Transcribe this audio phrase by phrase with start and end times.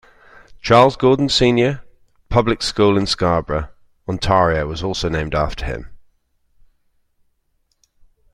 [0.63, 1.83] Charles Gordon Senior
[2.27, 3.69] Public School in Scarborough,
[4.09, 5.89] Ontario was also named after him.